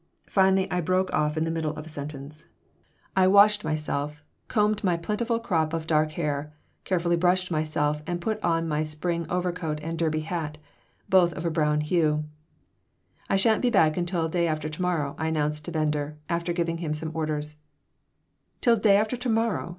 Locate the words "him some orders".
16.79-17.57